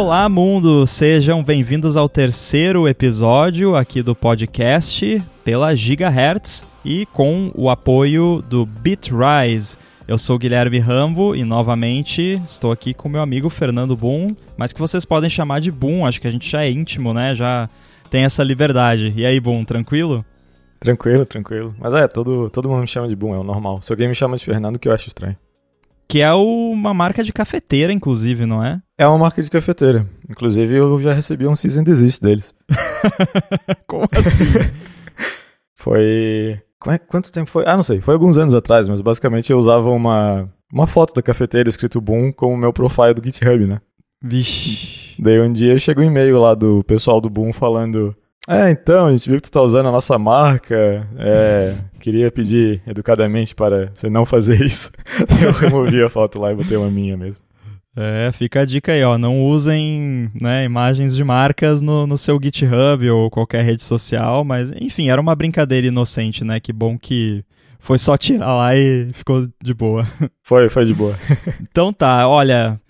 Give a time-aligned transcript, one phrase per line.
[0.00, 0.86] Olá, mundo!
[0.86, 8.64] Sejam bem-vindos ao terceiro episódio aqui do podcast pela Gigahertz e com o apoio do
[8.64, 9.76] Bitrise.
[10.06, 14.78] Eu sou Guilherme Rambo e novamente estou aqui com meu amigo Fernando Boom, mas que
[14.78, 17.34] vocês podem chamar de Boom, acho que a gente já é íntimo, né?
[17.34, 17.68] Já
[18.08, 19.12] tem essa liberdade.
[19.16, 20.24] E aí, Boom, tranquilo?
[20.78, 21.74] Tranquilo, tranquilo.
[21.76, 23.82] Mas é, todo, todo mundo me chama de Boom, é o normal.
[23.82, 25.36] Se alguém me chama de Fernando, que eu acho estranho.
[26.08, 28.80] Que é uma marca de cafeteira, inclusive, não é?
[28.96, 30.08] É uma marca de cafeteira.
[30.28, 32.54] Inclusive, eu já recebi um season desist deles.
[33.86, 34.46] Como assim?
[35.76, 36.60] foi.
[36.86, 37.64] É, quanto tempo foi?
[37.66, 38.00] Ah, não sei.
[38.00, 42.32] Foi alguns anos atrás, mas basicamente eu usava uma, uma foto da cafeteira escrito Boom
[42.32, 43.78] como meu profile do GitHub, né?
[44.22, 45.20] Vixe.
[45.20, 48.16] Daí um dia chegou um e-mail lá do pessoal do Boom falando
[48.48, 51.06] é, então, a gente viu que tu tá usando a nossa marca.
[51.18, 54.90] É, queria pedir educadamente para você não fazer isso.
[55.42, 57.42] Eu removi a foto lá e botei uma minha mesmo.
[57.94, 59.18] É, fica a dica aí, ó.
[59.18, 64.70] Não usem né, imagens de marcas no, no seu GitHub ou qualquer rede social, mas
[64.80, 66.60] enfim, era uma brincadeira inocente, né?
[66.60, 67.44] Que bom que
[67.78, 70.06] foi só tirar lá e ficou de boa.
[70.42, 71.14] Foi, foi de boa.
[71.60, 72.80] então tá, olha,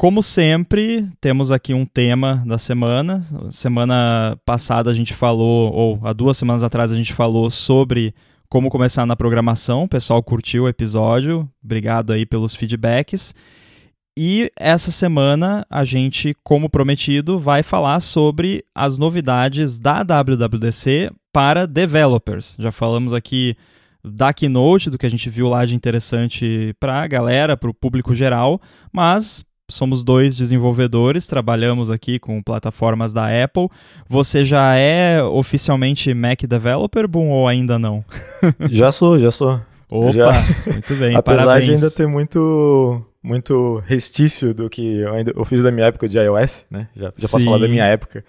[0.00, 3.20] como sempre, temos aqui um tema da semana.
[3.50, 8.14] Semana passada a gente falou, ou há duas semanas atrás a gente falou sobre
[8.48, 9.82] como começar na programação.
[9.82, 11.46] O pessoal curtiu o episódio.
[11.62, 13.34] Obrigado aí pelos feedbacks.
[14.18, 21.66] E essa semana a gente, como prometido, vai falar sobre as novidades da WWDC para
[21.66, 22.56] developers.
[22.58, 23.54] Já falamos aqui
[24.02, 27.74] da Keynote, do que a gente viu lá de interessante para a galera, para o
[27.74, 28.58] público geral,
[28.90, 33.68] mas somos dois desenvolvedores, trabalhamos aqui com plataformas da Apple.
[34.08, 38.04] Você já é oficialmente Mac Developer, Boom, ou ainda não?
[38.70, 39.60] já sou, já sou.
[39.88, 40.32] Opa, já.
[40.66, 41.66] muito bem, Apesar parabéns.
[41.66, 46.06] de ainda ter muito, muito restício do que eu, ainda, eu fiz da minha época
[46.06, 46.88] de iOS, né?
[46.94, 48.24] Já, já posso falar da minha época.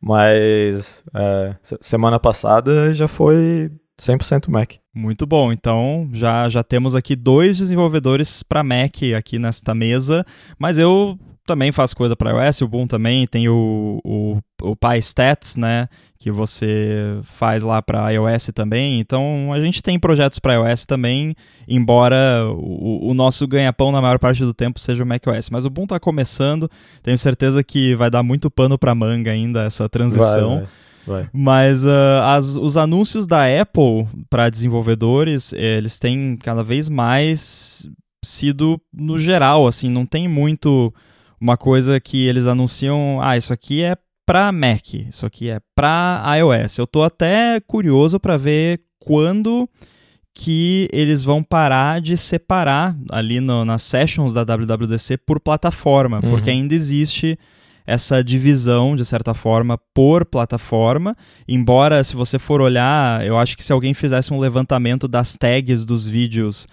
[0.00, 3.70] Mas é, semana passada já foi
[4.00, 4.74] 100% Mac.
[4.94, 5.52] Muito bom.
[5.52, 10.24] Então, já, já temos aqui dois desenvolvedores para Mac aqui nesta mesa,
[10.58, 15.56] mas eu também faço coisa para iOS, o Boom também tem o, o, o PyStats,
[15.56, 18.98] né, que você faz lá para iOS também.
[18.98, 21.36] Então, a gente tem projetos para iOS também,
[21.68, 25.48] embora o, o nosso ganha-pão na maior parte do tempo seja o macOS.
[25.50, 26.68] Mas o Boom está começando,
[27.02, 30.56] tenho certeza que vai dar muito pano para manga ainda essa transição.
[30.56, 30.68] Vai, vai.
[31.06, 31.28] Vai.
[31.32, 37.88] Mas uh, as, os anúncios da Apple para desenvolvedores, eles têm cada vez mais
[38.24, 40.92] sido no geral, assim, não tem muito
[41.40, 43.96] uma coisa que eles anunciam, ah, isso aqui é
[44.26, 46.78] para Mac, isso aqui é para iOS.
[46.78, 49.68] Eu tô até curioso para ver quando
[50.34, 56.28] que eles vão parar de separar ali no, nas sessions da WWDC por plataforma, uhum.
[56.28, 57.38] porque ainda existe
[57.86, 61.16] essa divisão, de certa forma, por plataforma.
[61.46, 65.84] Embora, se você for olhar, eu acho que se alguém fizesse um levantamento das tags
[65.84, 66.66] dos vídeos,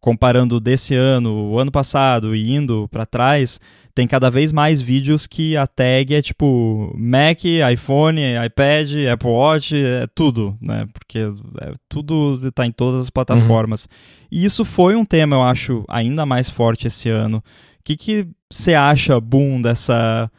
[0.00, 3.58] comparando desse ano, o ano passado e indo para trás,
[3.94, 7.42] tem cada vez mais vídeos que a tag é tipo Mac,
[7.72, 10.86] iPhone, iPad, Apple Watch, é tudo, né?
[10.92, 13.84] Porque é, tudo está em todas as plataformas.
[13.84, 14.26] Uhum.
[14.32, 17.38] E isso foi um tema, eu acho, ainda mais forte esse ano.
[17.38, 17.42] O
[17.84, 20.30] que você acha, Boom, dessa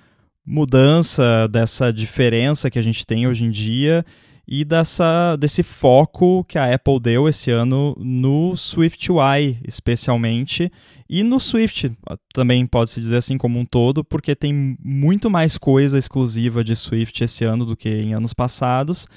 [0.45, 4.05] mudança, dessa diferença que a gente tem hoje em dia
[4.47, 10.71] e dessa, desse foco que a Apple deu esse ano no SwiftUI, especialmente,
[11.09, 11.91] e no Swift
[12.33, 17.23] também pode-se dizer assim como um todo, porque tem muito mais coisa exclusiva de Swift
[17.23, 19.07] esse ano do que em anos passados.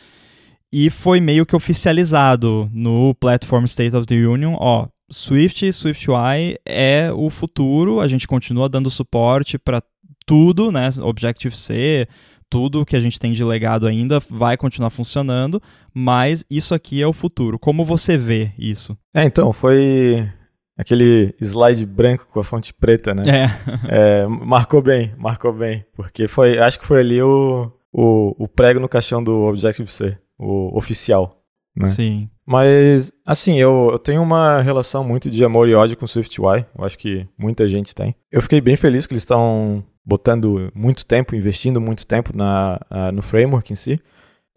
[0.73, 6.59] E foi meio que oficializado no Platform State of the Union, ó, Swift e SwiftUI
[6.67, 9.83] é o futuro, a gente continua dando suporte para
[10.29, 10.91] tudo, né?
[11.01, 12.07] Objective-C,
[12.51, 15.61] tudo que a gente tem de legado ainda vai continuar funcionando,
[15.95, 17.59] mas isso aqui é o futuro.
[17.59, 18.97] Como você vê isso?
[19.15, 20.29] É, então, foi
[20.77, 23.23] aquele slide branco com a fonte preta, né?
[23.27, 24.23] É.
[24.23, 28.79] é marcou bem, marcou bem, porque foi, acho que foi ali o, o, o prego
[28.79, 31.43] no caixão do Objective-C, o oficial,
[31.75, 31.87] né?
[31.87, 32.29] Sim.
[32.47, 36.65] Mas, assim, eu, eu, tenho uma relação muito de amor e ódio com o SwiftUI.
[36.77, 38.15] Eu acho que muita gente tem.
[38.33, 42.81] Eu fiquei bem feliz que eles estão botando muito tempo, investindo muito tempo na,
[43.13, 44.01] no framework em si.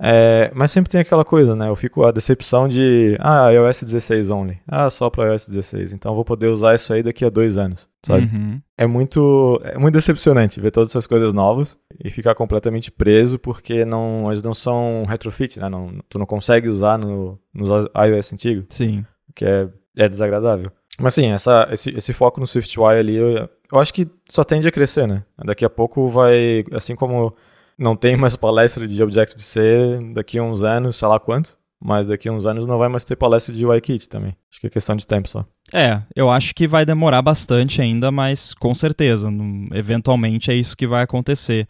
[0.04, 1.70] É, mas sempre tem aquela coisa, né?
[1.70, 4.60] Eu fico a decepção de, ah, iOS 16 only.
[4.66, 5.94] Ah, só para iOS 16.
[5.94, 8.24] Então vou poder usar isso aí daqui a dois anos, sabe?
[8.34, 8.60] Uhum.
[8.76, 13.86] É muito, é muito decepcionante ver todas essas coisas novas e ficar completamente preso porque
[13.86, 15.70] não, eles não são retrofit, né?
[15.70, 18.66] Não, tu não consegue usar no, nos iOS antigos.
[18.70, 19.06] Sim.
[19.36, 20.72] Que é, é desagradável.
[21.00, 24.68] Mas sim, essa, esse, esse foco no SwiftUI ali eu, eu acho que só tende
[24.68, 25.24] a crescer, né?
[25.44, 27.34] Daqui a pouco vai, assim como
[27.78, 32.30] não tem mais palestra de Objective-C daqui a uns anos, sei lá quanto, mas daqui
[32.30, 34.36] a uns anos não vai mais ter palestra de UIKit também.
[34.52, 35.46] Acho que é questão de tempo só.
[35.74, 39.30] É, eu acho que vai demorar bastante ainda, mas com certeza,
[39.74, 41.68] eventualmente é isso que vai acontecer.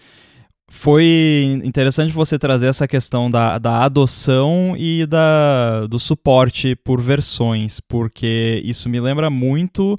[0.70, 7.80] Foi interessante você trazer essa questão da, da adoção e da, do suporte por versões,
[7.82, 9.98] porque isso me lembra muito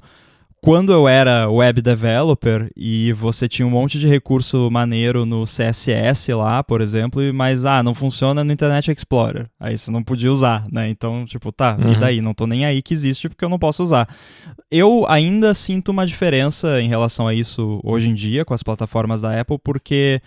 [0.63, 6.33] quando eu era web developer e você tinha um monte de recurso maneiro no CSS
[6.33, 9.49] lá, por exemplo, mas ah, não funciona no Internet Explorer.
[9.59, 10.87] Aí você não podia usar, né?
[10.87, 11.91] Então, tipo, tá, uhum.
[11.91, 12.21] e daí?
[12.21, 14.07] Não tô nem aí que existe porque eu não posso usar.
[14.71, 19.21] Eu ainda sinto uma diferença em relação a isso hoje em dia com as plataformas
[19.21, 20.21] da Apple, porque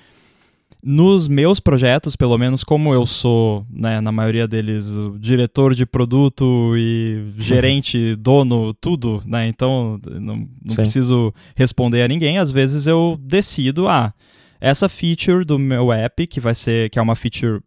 [0.82, 6.74] nos meus projetos, pelo menos como eu sou, né, na maioria deles, diretor de produto
[6.76, 9.48] e gerente, dono, tudo, né?
[9.48, 12.38] Então não, não preciso responder a ninguém.
[12.38, 14.12] Às vezes eu decido, ah,
[14.60, 17.60] essa feature do meu app, que vai ser, que é uma feature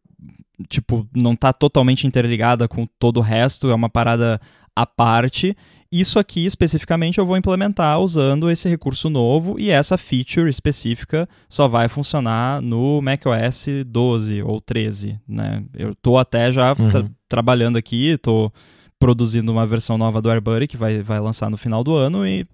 [0.68, 4.42] tipo, não está totalmente interligada com todo o resto, é uma parada
[4.76, 5.56] à parte
[5.92, 11.68] isso aqui especificamente eu vou implementar usando esse recurso novo e essa feature específica só
[11.68, 15.64] vai funcionar no macOS 12 ou 13, né?
[15.76, 16.92] Eu estou até já uhum.
[16.92, 18.54] tra trabalhando aqui, estou
[19.00, 22.46] produzindo uma versão nova do AirBuddy que vai, vai lançar no final do ano e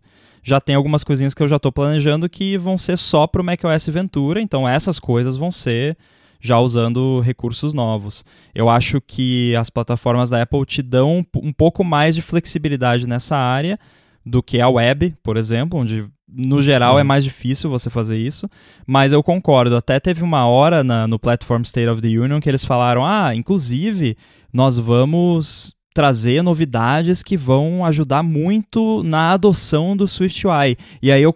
[0.42, 3.44] já tem algumas coisinhas que eu já estou planejando que vão ser só para o
[3.44, 5.98] macOS Ventura, então essas coisas vão ser
[6.46, 8.24] já usando recursos novos.
[8.54, 13.36] Eu acho que as plataformas da Apple te dão um pouco mais de flexibilidade nessa
[13.36, 13.80] área
[14.24, 17.08] do que a web, por exemplo, onde no geral é uhum.
[17.08, 18.48] mais difícil você fazer isso,
[18.86, 19.76] mas eu concordo.
[19.76, 23.34] Até teve uma hora na, no Platform State of the Union que eles falaram: ah,
[23.34, 24.16] inclusive,
[24.54, 30.78] nós vamos trazer novidades que vão ajudar muito na adoção do SwiftUI.
[31.02, 31.34] E aí eu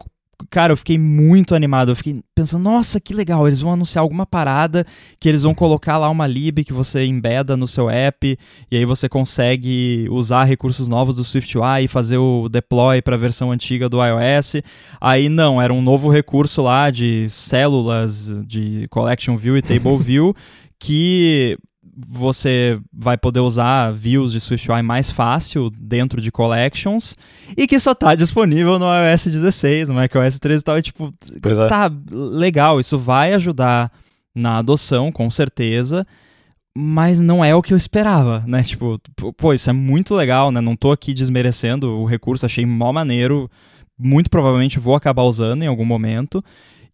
[0.50, 1.92] cara, eu fiquei muito animado.
[1.92, 4.86] Eu fiquei pensando, nossa, que legal, eles vão anunciar alguma parada
[5.20, 8.38] que eles vão colocar lá uma lib que você embeda no seu app
[8.72, 13.20] e aí você consegue usar recursos novos do SwiftUI e fazer o deploy para a
[13.20, 14.62] versão antiga do iOS.
[15.02, 20.36] Aí não, era um novo recurso lá de células de Collection View e Table View
[20.80, 21.58] que
[22.08, 27.18] você vai poder usar views de SwiftUI mais fácil dentro de collections
[27.58, 30.78] e que só está disponível no iOS 16, no macOS 13 e tal.
[30.78, 31.14] E, tipo,
[31.44, 31.68] é.
[31.68, 33.92] tá legal, isso vai ajudar
[34.34, 36.06] na adoção, com certeza,
[36.78, 38.64] mas não é o que eu esperava, né?
[38.64, 39.00] Tipo,
[39.36, 40.62] pô, isso é muito legal, né?
[40.62, 43.50] Não tô aqui desmerecendo o recurso, achei mó maneiro,
[43.98, 46.44] muito provavelmente vou acabar usando em algum momento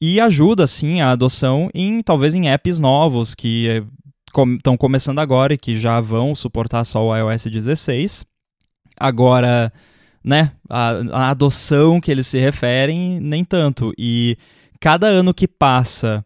[0.02, 3.84] e ajuda sim a adoção em talvez em apps novos que
[4.56, 8.26] estão começando agora e que já vão suportar só o iOS 16.
[8.98, 9.72] Agora,
[10.24, 13.94] né, a, a adoção que eles se referem, nem tanto.
[13.98, 14.38] E
[14.80, 16.26] cada ano que passa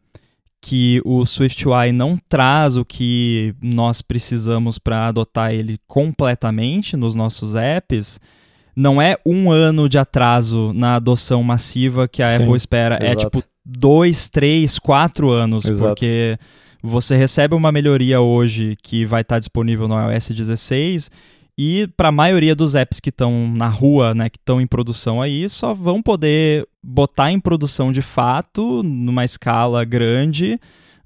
[0.62, 7.56] que o SwiftUI não traz o que nós precisamos para adotar ele completamente nos nossos
[7.56, 8.20] apps,
[8.76, 13.12] não é um ano de atraso na adoção massiva que a Sim, Apple espera, é
[13.12, 13.28] exato.
[13.28, 15.88] é tipo dois, três, quatro anos, exato.
[15.88, 16.38] porque
[16.82, 21.12] você recebe uma melhoria hoje que vai estar tá disponível no iOS 16
[21.58, 25.22] e para a maioria dos apps que estão na rua, né, que estão em produção
[25.22, 30.58] aí, só vão poder botar em produção de fato, numa escala grande,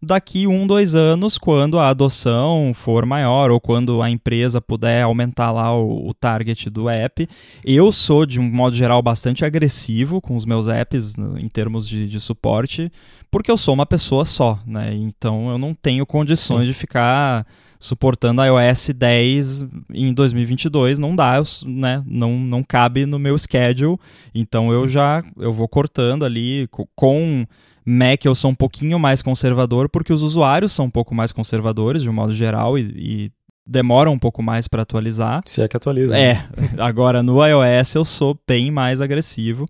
[0.03, 5.51] daqui um, dois anos, quando a adoção for maior ou quando a empresa puder aumentar
[5.51, 7.27] lá o, o, target do app.
[7.63, 12.07] Eu sou, de um modo geral, bastante agressivo com os meus apps em termos de,
[12.07, 12.91] de suporte,
[13.31, 14.93] porque eu sou uma pessoa só, né?
[14.93, 16.67] Então eu não tenho condições Sim.
[16.67, 17.45] de ficar
[17.79, 22.01] suportando a iOS 10 em 2022, não dá, eu, né?
[22.05, 23.98] Não, não cabe no meu schedule.
[24.33, 27.45] Então eu já eu vou cortando ali com
[27.86, 32.02] Mac eu sou um pouquinho mais conservador porque os usuários são um pouco mais conservadores
[32.02, 33.32] de um modo geral e, e
[33.66, 35.42] demoram um pouco mais para atualizar.
[35.46, 36.18] Se é que atualiza.
[36.18, 36.50] É, né?
[36.78, 39.68] agora no iOS eu sou bem mais agressivo.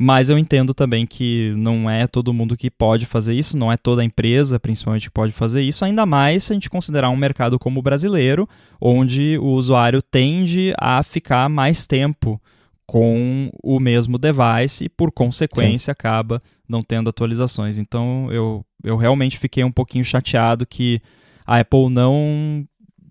[0.00, 3.76] Mas eu entendo também que não é todo mundo que pode fazer isso, não é
[3.76, 7.58] toda empresa, principalmente, que pode fazer isso, ainda mais se a gente considerar um mercado
[7.58, 8.48] como o brasileiro,
[8.80, 12.40] onde o usuário tende a ficar mais tempo
[12.88, 15.92] com o mesmo device e, por consequência, Sim.
[15.92, 17.76] acaba não tendo atualizações.
[17.76, 20.98] Então, eu, eu realmente fiquei um pouquinho chateado que
[21.46, 22.66] a Apple não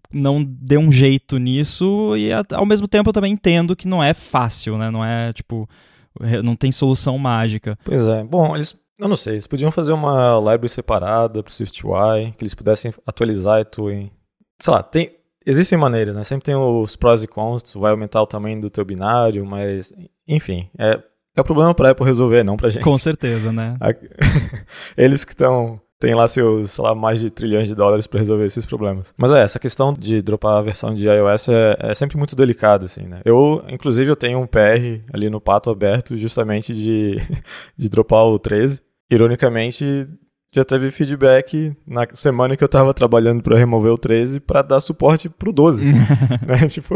[0.10, 4.14] não deu um jeito nisso e ao mesmo tempo eu também entendo que não é
[4.14, 4.90] fácil, né?
[4.90, 5.70] Não é tipo
[6.44, 7.78] não tem solução mágica.
[7.84, 8.24] Pois é.
[8.24, 12.44] Bom, eles eu não sei, eles podiam fazer uma library separada para o SwiftUI, que
[12.44, 14.12] eles pudessem atualizar e em
[14.60, 15.12] sei lá, tem
[15.50, 16.24] Existem maneiras, né?
[16.24, 19.94] Sempre tem os prós e cons, tu vai aumentar o tamanho do teu binário, mas
[20.28, 21.02] enfim, é,
[21.38, 22.84] é problema para Apple resolver, não para gente.
[22.84, 23.78] Com certeza, né?
[24.98, 28.46] Eles que estão tem lá seus, sei lá, mais de trilhões de dólares para resolver
[28.46, 29.14] esses problemas.
[29.18, 32.86] Mas é, essa questão de dropar a versão de iOS é, é, sempre muito delicada,
[32.86, 33.22] assim, né?
[33.26, 37.18] Eu, inclusive, eu tenho um PR ali no pato aberto justamente de,
[37.76, 38.82] de dropar o 13.
[39.10, 40.08] Ironicamente,
[40.54, 44.80] já teve feedback na semana que eu tava trabalhando para remover o 13 para dar
[44.80, 45.86] suporte pro 12.
[46.46, 46.68] né?
[46.70, 46.96] Tipo,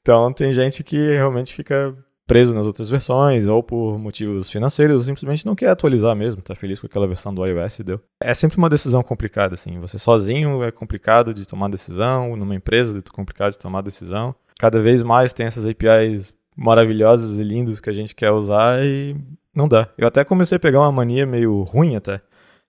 [0.00, 1.94] então tem gente que realmente fica
[2.26, 6.54] preso nas outras versões, ou por motivos financeiros, ou simplesmente não quer atualizar mesmo, tá
[6.56, 8.00] feliz com aquela versão do iOS e deu.
[8.20, 9.78] É sempre uma decisão complicada, assim.
[9.78, 14.34] Você sozinho é complicado de tomar decisão, numa empresa é complicado de tomar decisão.
[14.58, 19.14] Cada vez mais tem essas APIs maravilhosas e lindas que a gente quer usar e
[19.54, 19.88] não dá.
[19.96, 22.20] Eu até comecei a pegar uma mania meio ruim até,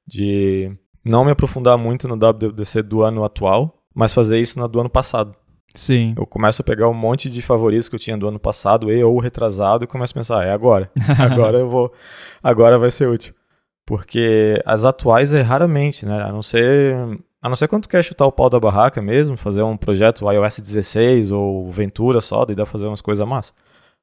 [0.07, 0.71] de
[1.05, 4.89] não me aprofundar muito no WWDC do ano atual, mas fazer isso na do ano
[4.89, 5.35] passado.
[5.73, 6.15] Sim.
[6.17, 9.03] Eu começo a pegar um monte de favoritos que eu tinha do ano passado e
[9.03, 10.89] ou retrasado e começo a pensar, é agora.
[11.19, 11.93] agora eu vou.
[12.41, 13.33] Agora vai ser útil.
[13.85, 16.21] Porque as atuais é raramente, né?
[16.21, 16.95] A não ser.
[17.41, 20.29] A não ser quando tu quer chutar o pau da barraca mesmo, fazer um projeto
[20.29, 23.53] iOS 16 ou Ventura só, daí dá pra fazer umas coisas massa.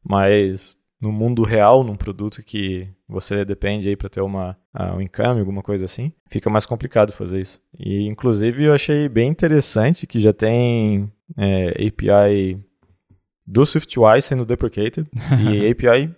[0.03, 5.01] Mas no mundo real, num produto que você depende aí para ter uma, uh, um
[5.01, 7.61] encame, alguma coisa assim, fica mais complicado fazer isso.
[7.79, 12.59] E inclusive eu achei bem interessante que já tem é, API
[13.47, 15.07] do SwiftUI sendo deprecated.
[15.41, 16.15] e API,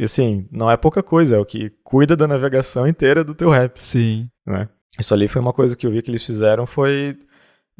[0.00, 3.82] assim, não é pouca coisa, é o que cuida da navegação inteira do teu app.
[3.82, 4.28] Sim.
[4.46, 4.68] Né?
[4.98, 7.18] Isso ali foi uma coisa que eu vi que eles fizeram, foi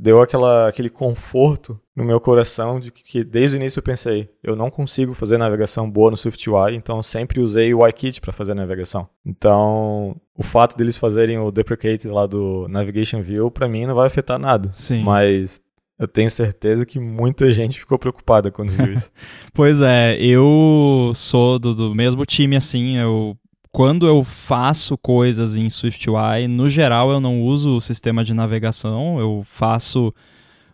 [0.00, 4.30] deu aquela, aquele conforto no meu coração de que, que, desde o início eu pensei,
[4.42, 8.32] eu não consigo fazer navegação boa no SwiftUI, então eu sempre usei o iKit para
[8.32, 9.06] fazer navegação.
[9.26, 14.06] Então, o fato deles fazerem o deprecate lá do Navigation View, para mim não vai
[14.06, 14.70] afetar nada.
[14.72, 15.02] Sim.
[15.02, 15.60] Mas
[15.98, 19.12] eu tenho certeza que muita gente ficou preocupada quando viu isso.
[19.52, 23.36] pois é, eu sou do, do mesmo time assim, eu
[23.72, 29.20] quando eu faço coisas em SwiftUI, no geral eu não uso o sistema de navegação,
[29.20, 30.12] eu faço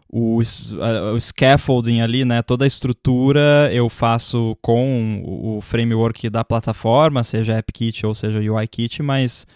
[0.09, 7.23] o, o scaffolding ali, né, toda a estrutura eu faço com o framework da plataforma,
[7.23, 9.47] seja AppKit ou seja UIKit, mas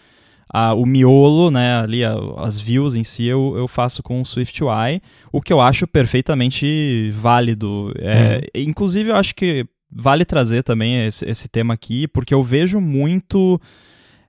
[0.52, 4.24] a, o miolo, né, ali a, as views em si eu, eu faço com o
[4.24, 5.00] SwiftUI,
[5.32, 7.92] o que eu acho perfeitamente válido.
[7.98, 8.62] É, uhum.
[8.68, 13.60] Inclusive eu acho que vale trazer também esse, esse tema aqui, porque eu vejo muito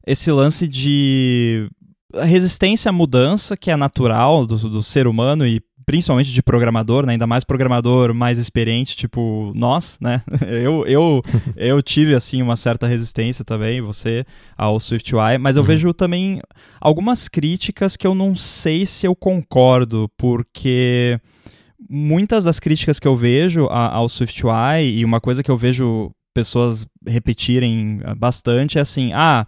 [0.06, 1.70] esse lance de
[2.13, 7.13] resistência à mudança, que é natural do, do ser humano e principalmente de programador, né?
[7.13, 10.22] ainda mais programador mais experiente, tipo nós, né?
[10.48, 11.22] Eu, eu,
[11.56, 14.25] eu tive assim uma certa resistência também, você
[14.58, 15.68] ao SwiftUI, mas eu uhum.
[15.68, 16.41] vejo também
[16.80, 21.20] algumas críticas que eu não sei se eu concordo, porque
[21.91, 26.88] muitas das críticas que eu vejo ao SwiftUI e uma coisa que eu vejo pessoas
[27.05, 29.45] repetirem bastante é assim: ah,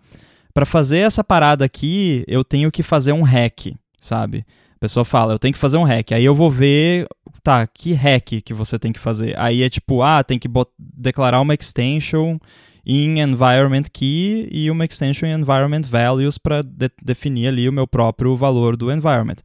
[0.53, 4.45] para fazer essa parada aqui, eu tenho que fazer um hack, sabe?
[4.75, 6.11] A pessoa fala, eu tenho que fazer um hack.
[6.11, 7.07] Aí eu vou ver,
[7.41, 9.33] tá, que hack que você tem que fazer?
[9.39, 12.37] Aí é tipo, ah, tem que declarar uma extension
[12.85, 17.87] em environment key e uma extension em environment values para de definir ali o meu
[17.87, 19.37] próprio valor do environment.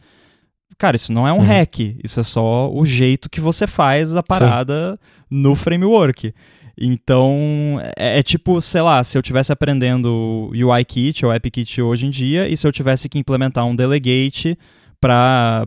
[0.78, 1.44] Cara, isso não é um uhum.
[1.44, 5.25] hack, isso é só o jeito que você faz a parada Sim.
[5.28, 6.32] no framework.
[6.80, 12.11] Então, é, é, tipo, sei lá, se eu tivesse aprendendo UIKit ou AppKit hoje em
[12.11, 14.56] dia, e se eu tivesse que implementar um delegate
[15.00, 15.66] para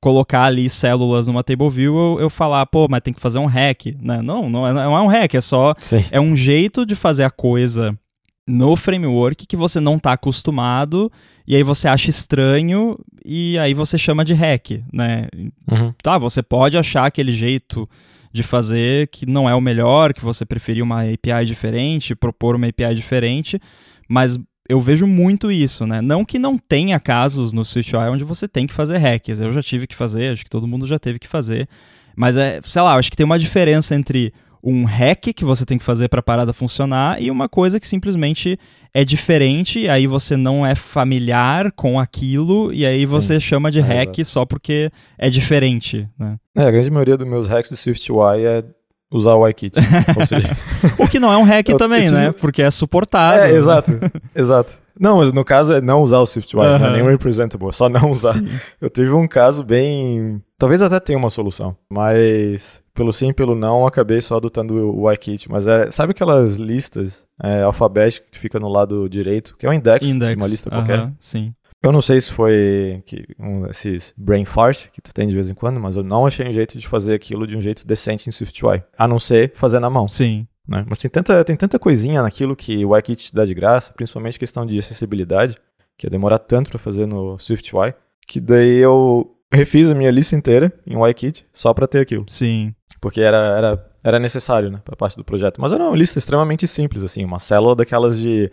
[0.00, 3.46] colocar ali células numa table view, eu, eu, falar, pô, mas tem que fazer um
[3.46, 4.22] hack, né?
[4.22, 6.04] Não, não é, não é um hack, é só Sim.
[6.12, 7.98] é um jeito de fazer a coisa
[8.46, 11.10] no framework que você não está acostumado
[11.46, 15.26] e aí você acha estranho e aí você chama de hack, né?
[15.70, 15.92] Uhum.
[16.00, 17.88] Tá, você pode achar aquele jeito
[18.32, 22.68] de fazer que não é o melhor, que você preferir uma API diferente, propor uma
[22.68, 23.60] API diferente,
[24.08, 24.38] mas
[24.68, 26.00] eu vejo muito isso, né?
[26.00, 29.62] Não que não tenha casos no SwiftUI onde você tem que fazer hacks, eu já
[29.62, 31.68] tive que fazer, acho que todo mundo já teve que fazer,
[32.14, 34.32] mas é, sei lá, acho que tem uma diferença entre
[34.62, 37.86] um hack que você tem que fazer para a parada funcionar e uma coisa que
[37.86, 38.58] simplesmente
[38.92, 43.06] é diferente, aí você não é familiar com aquilo e aí Sim.
[43.06, 44.24] você chama de é, hack exato.
[44.24, 46.36] só porque é diferente, né?
[46.56, 48.64] É, a grande maioria dos meus hacks de SwiftUI é
[49.12, 49.78] usar o iKit.
[50.26, 50.56] seja...
[50.98, 52.32] o que não é um hack também, né?
[52.32, 53.40] Porque é suportado.
[53.40, 53.92] É, exato,
[54.34, 54.78] exato.
[54.98, 56.78] Não, mas no caso é não usar o SwiftUI, uh -huh.
[56.78, 58.32] não é nem representable, é só não usar.
[58.32, 58.48] Sim.
[58.80, 60.42] Eu tive um caso bem...
[60.58, 65.48] Talvez até tenha uma solução, mas pelo sim pelo não, acabei só adotando o iKit.
[65.50, 69.72] Mas é, sabe aquelas listas é, alfabéticas que fica no lado direito, que é um
[69.72, 70.36] index, index.
[70.40, 70.98] uma lista qualquer?
[70.98, 71.54] Uh -huh, sim.
[71.82, 75.48] Eu não sei se foi que, um, esses brain fart que tu tem de vez
[75.48, 78.28] em quando, mas eu não achei um jeito de fazer aquilo de um jeito decente
[78.28, 78.82] em SwiftUI.
[78.98, 80.08] A não ser fazer na mão.
[80.08, 80.48] Sim.
[80.66, 80.84] Né?
[80.88, 84.66] Mas tem tanta, tem tanta coisinha naquilo que o iKit dá de graça, principalmente questão
[84.66, 85.56] de acessibilidade,
[85.96, 87.94] que ia demorar tanto para fazer no SwiftUI,
[88.26, 92.24] que daí eu refiz a minha lista inteira em iKit só para ter aquilo.
[92.26, 92.74] Sim.
[93.00, 95.60] Porque era, era, era necessário, né, para parte do projeto.
[95.60, 98.50] Mas era uma lista extremamente simples, assim, uma célula daquelas de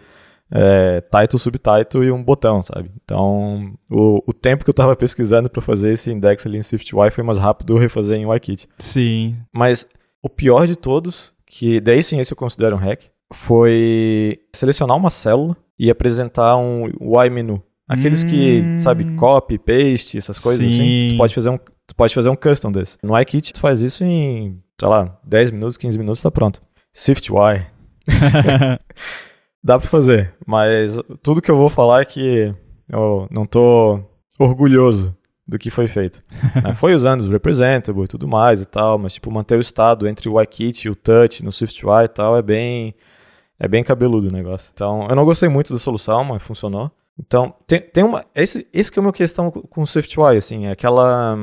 [0.51, 2.91] é, title, subtitle e um botão, sabe?
[3.03, 7.09] Então, o, o tempo que eu tava pesquisando para fazer esse index ali em SwiftUI
[7.12, 8.67] foi mais rápido refazer em YKit.
[8.77, 9.35] Sim.
[9.51, 9.88] Mas
[10.21, 15.09] o pior de todos, que daí sim esse eu considero um hack, foi selecionar uma
[15.09, 17.62] célula e apresentar um Y menu.
[17.88, 18.27] Aqueles hum...
[18.27, 20.71] que, sabe, copy, paste, essas coisas assim.
[20.71, 21.05] sim.
[21.05, 21.15] assim.
[21.15, 22.97] Tu pode fazer um, tu pode fazer um custom desse.
[23.03, 26.61] No iKit tu faz isso em, sei lá, 10 minutos, 15 minutos, tá pronto.
[26.93, 27.65] SwiftUI.
[29.63, 32.53] Dá pra fazer, mas tudo que eu vou falar é que
[32.89, 34.03] eu não tô
[34.37, 35.15] orgulhoso
[35.47, 36.21] do que foi feito.
[36.63, 36.75] né?
[36.75, 40.27] Foi usando os representable e tudo mais e tal, mas tipo manter o estado entre
[40.27, 42.93] o iKit e o Touch no SwiftUI e tal é bem
[43.59, 44.71] é bem cabeludo o negócio.
[44.73, 46.91] Então, eu não gostei muito da solução, mas funcionou.
[47.17, 50.71] Então, tem, tem uma esse esse que é uma questão com o SwiftUI, assim, é
[50.71, 51.37] aquela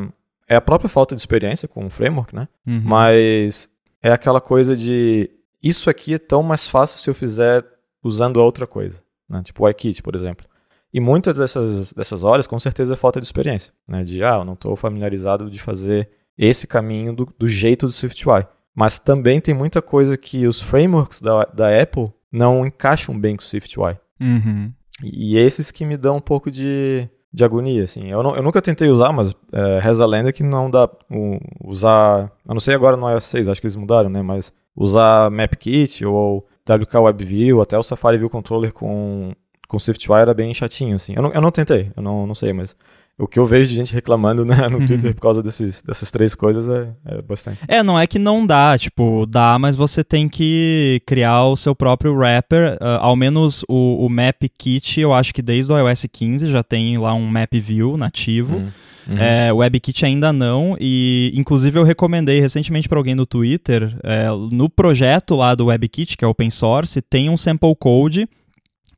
[0.51, 2.49] é a própria falta de experiência com o framework, né?
[2.67, 2.83] Uhum.
[2.85, 3.71] Mas
[4.03, 5.31] é aquela coisa de
[5.63, 7.65] isso aqui é tão mais fácil se eu fizer
[8.03, 9.43] usando outra coisa, né?
[9.45, 10.45] tipo o iKit, por exemplo.
[10.93, 14.03] E muitas dessas, dessas horas, com certeza, é falta de experiência, né?
[14.03, 18.45] de, ah, eu não estou familiarizado de fazer esse caminho do, do jeito do SwiftUI.
[18.75, 23.43] Mas também tem muita coisa que os frameworks da, da Apple não encaixam bem com
[23.43, 23.97] o SwiftUI.
[24.21, 24.73] Uhum.
[25.05, 28.09] E, e esses que me dão um pouco de, de agonia, assim.
[28.09, 31.39] Eu, não, eu nunca tentei usar, mas é, reza a lenda que não dá um,
[31.65, 32.31] usar...
[32.47, 34.23] Eu não sei agora no iOS 6, acho que eles mudaram, né?
[34.23, 39.33] Mas usar MapKit ou WK WebView, até o Safari View Controller com,
[39.69, 41.15] com SwiftUI era bem chatinho, assim.
[41.15, 42.77] Eu não, eu não tentei, eu não, não sei, mas
[43.21, 46.35] o que eu vejo de gente reclamando né, no Twitter por causa desses, dessas três
[46.35, 47.59] coisas é, é, bastante.
[47.69, 51.75] É, não é que não dá, tipo, dá, mas você tem que criar o seu
[51.75, 52.75] próprio wrapper.
[52.75, 56.63] Uh, ao menos o, o Map Kit, eu acho que desde o iOS 15 já
[56.63, 58.57] tem lá um Map View nativo.
[58.57, 58.69] Hum.
[59.09, 59.19] Uhum.
[59.19, 64.29] É, o WebKit ainda não, e inclusive eu recomendei recentemente para alguém no Twitter, é,
[64.53, 68.29] no projeto lá do WebKit, que é open source, tem um sample code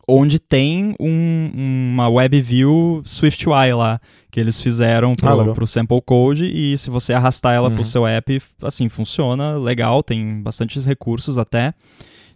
[0.08, 6.46] onde tem um, uma WebView SwiftUI lá, que eles fizeram pro, ah, pro sample code,
[6.46, 7.74] e se você arrastar ela uhum.
[7.76, 11.74] pro seu app, assim, funciona legal, tem bastantes recursos até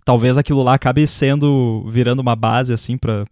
[0.07, 3.27] talvez aquilo lá acabe sendo virando uma base assim para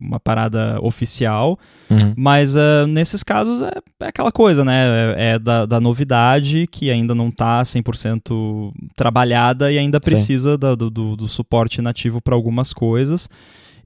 [0.00, 1.58] uma parada oficial.
[1.90, 2.14] Uhum.
[2.16, 5.14] mas uh, nesses casos é, é, aquela coisa né?
[5.16, 10.74] É, é da, da, novidade que ainda não está 100% trabalhada e ainda precisa da,
[10.74, 13.28] do, do, suporte nativo para algumas coisas.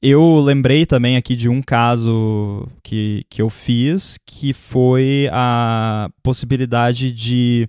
[0.00, 7.12] Eu lembrei também aqui de um caso que, que eu fiz que foi a possibilidade
[7.12, 7.68] de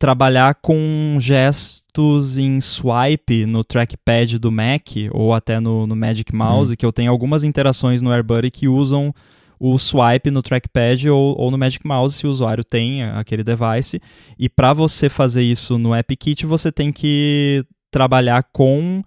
[0.00, 6.70] trabalhar com gestos em swipe no trackpad do Mac ou até no, no Magic Mouse,
[6.70, 6.76] uhum.
[6.76, 9.14] que eu tenho algumas interações no AirBuddy que usam
[9.58, 14.00] o swipe no trackpad ou, ou no Magic Mouse se o usuário tem aquele device.
[14.38, 19.02] E para você fazer isso no AppKit, você tem que trabalhar com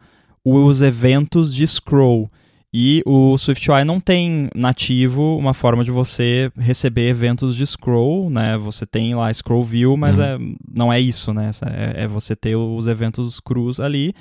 [0.46, 2.30] os eventos de scroll.
[2.74, 8.58] E o SwiftUI não tem nativo uma forma de você receber eventos de scroll, né?
[8.58, 10.24] Você tem lá scroll view, mas uhum.
[10.24, 10.38] é,
[10.74, 11.52] não é isso, né?
[11.68, 14.12] É, é, você ter os eventos crus ali.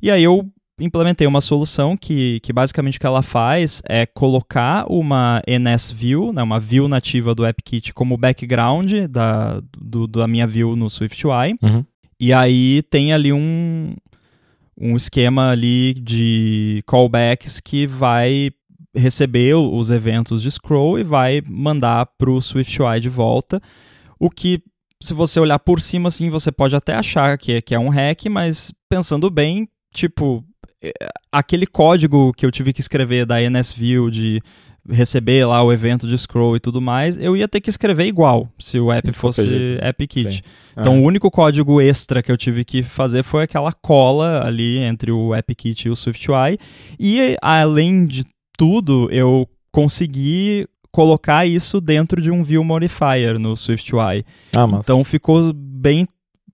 [0.00, 4.84] E aí eu implementei uma solução que, que basicamente o que ela faz é colocar
[4.88, 10.76] uma NSView, né, uma view nativa do AppKit como background da, do, da minha view
[10.76, 11.56] no SwiftUI.
[11.62, 11.84] Uhum.
[12.20, 13.94] E aí tem ali um,
[14.78, 18.50] um esquema ali de callbacks que vai
[18.94, 23.60] receber os eventos de scroll e vai mandar para o SwiftUI de volta,
[24.18, 24.62] o que
[25.02, 27.90] se você olhar por cima assim, você pode até achar que é, que é um
[27.90, 30.42] hack, mas pensando bem, tipo,
[30.82, 30.90] é,
[31.30, 34.40] aquele código que eu tive que escrever da NSView de
[34.88, 38.48] receber lá o evento de scroll e tudo mais, eu ia ter que escrever igual
[38.58, 40.42] se o app fosse AppKit.
[40.76, 40.98] Então é.
[40.98, 45.32] o único código extra que eu tive que fazer foi aquela cola ali entre o
[45.32, 46.58] AppKit e o SwiftUI.
[46.98, 48.24] E além de
[48.56, 54.24] tudo, eu consegui colocar isso dentro de um view modifier no SwiftUI.
[54.56, 56.08] Ah, então ficou bem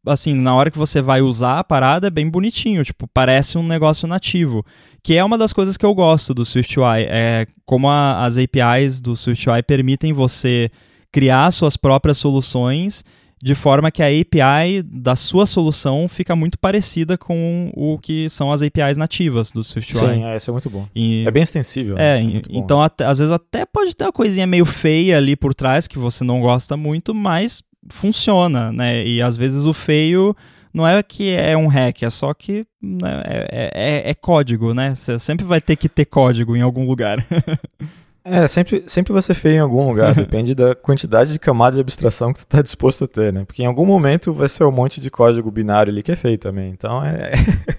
[0.06, 3.62] assim, na hora que você vai usar a parada, é bem bonitinho, tipo, parece um
[3.62, 4.64] negócio nativo.
[5.02, 9.00] Que é uma das coisas que eu gosto do SwiftUI, é como a, as APIs
[9.00, 10.70] do SwiftUI permitem você
[11.10, 13.04] criar suas próprias soluções
[13.42, 18.52] de forma que a API da sua solução fica muito parecida com o que são
[18.52, 19.98] as APIs nativas do SwiftUI.
[19.98, 20.86] Sim, é, isso é muito bom.
[20.94, 21.98] E, é bem extensível.
[21.98, 22.36] É, né?
[22.36, 25.88] é então até, às vezes até pode ter uma coisinha meio feia ali por trás
[25.88, 29.06] que você não gosta muito, mas funciona, né?
[29.06, 30.36] E às vezes o feio
[30.72, 34.94] não é que é um hack, é só que né, é, é, é, código, né?
[34.94, 37.24] Você sempre vai ter que ter código em algum lugar.
[38.24, 41.82] é, sempre, sempre vai ser feio em algum lugar, depende da quantidade de camadas de
[41.82, 43.44] abstração que você está disposto a ter, né?
[43.44, 46.38] Porque em algum momento vai ser um monte de código binário ali que é feio
[46.38, 47.32] também, então é...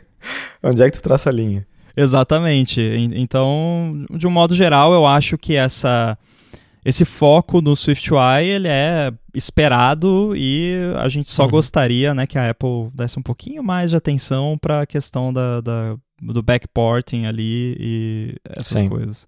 [0.64, 1.66] Onde é que tu traça a linha?
[1.96, 2.82] Exatamente.
[3.16, 6.18] Então, de um modo geral, eu acho que essa
[6.86, 11.52] esse foco no SwiftUI ele é esperado e a gente só uhum.
[11.52, 15.62] gostaria né, que a Apple desse um pouquinho mais de atenção para a questão da,
[15.62, 18.90] da, do backporting ali e essas Sim.
[18.90, 19.28] coisas.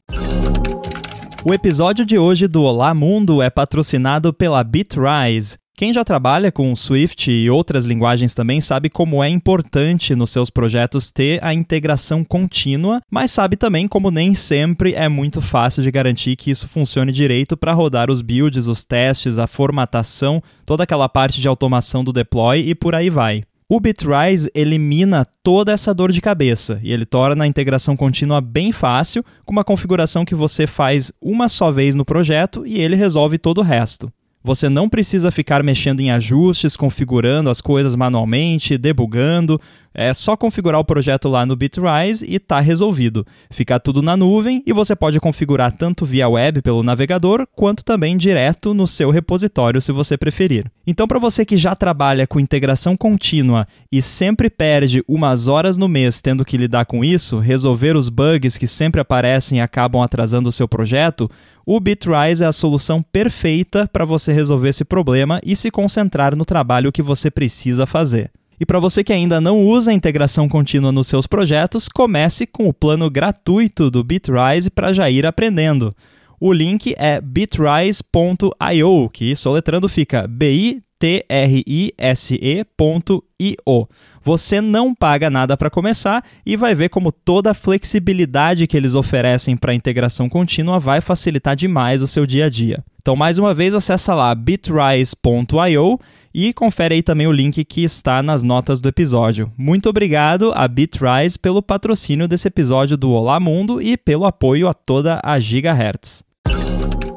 [1.43, 5.57] O episódio de hoje do Olá Mundo é patrocinado pela Bitrise.
[5.77, 10.49] Quem já trabalha com Swift e outras linguagens também sabe como é importante nos seus
[10.49, 15.91] projetos ter a integração contínua, mas sabe também como nem sempre é muito fácil de
[15.91, 21.09] garantir que isso funcione direito para rodar os builds, os testes, a formatação, toda aquela
[21.09, 23.43] parte de automação do deploy e por aí vai.
[23.67, 28.71] O Bitrise elimina toda essa dor de cabeça e ele torna a integração contínua bem
[28.71, 33.37] fácil, com uma configuração que você faz uma só vez no projeto e ele resolve
[33.37, 34.09] todo o resto.
[34.45, 39.59] Você não precisa ficar mexendo em ajustes, configurando as coisas manualmente, debugando.
[39.97, 43.25] É só configurar o projeto lá no Bitrise e tá resolvido.
[43.49, 48.17] Fica tudo na nuvem e você pode configurar tanto via web pelo navegador, quanto também
[48.17, 50.69] direto no seu repositório se você preferir.
[50.85, 55.87] Então, para você que já trabalha com integração contínua e sempre perde umas horas no
[55.87, 60.49] mês tendo que lidar com isso, resolver os bugs que sempre aparecem e acabam atrasando
[60.49, 61.31] o seu projeto,
[61.65, 66.43] o Bitrise é a solução perfeita para você resolver esse problema e se concentrar no
[66.43, 68.29] trabalho que você precisa fazer.
[68.59, 72.67] E para você que ainda não usa a integração contínua nos seus projetos, comece com
[72.69, 75.95] o plano gratuito do Bitrise para já ir aprendendo.
[76.39, 80.79] O link é bitrise.io, que soletrando fica B-I-T-R-I-S-E.io.
[84.23, 88.95] Você não paga nada para começar e vai ver como toda a flexibilidade que eles
[88.95, 92.83] oferecem para integração contínua vai facilitar demais o seu dia a dia.
[93.01, 95.99] Então, mais uma vez, acessa lá bitrise.io
[96.37, 99.49] e confere aí também o link que está nas notas do episódio.
[99.57, 104.73] Muito obrigado a Bitrise pelo patrocínio desse episódio do Olá Mundo e pelo apoio a
[104.73, 106.25] toda a Gigahertz.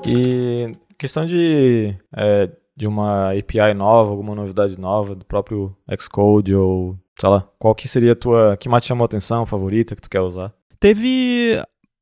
[0.07, 6.97] E questão de é, de uma API nova, alguma novidade nova do próprio Xcode ou,
[7.19, 10.03] sei lá, qual que seria a tua, que mais te chamou a atenção, favorita que
[10.03, 10.55] tu quer usar?
[10.79, 11.61] Teve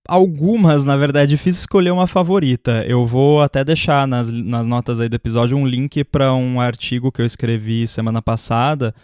[0.08, 2.84] algumas, na verdade, é difícil escolher uma favorita.
[2.86, 7.12] Eu vou até deixar nas, nas notas aí do episódio um link para um artigo
[7.12, 8.94] que eu escrevi semana passada,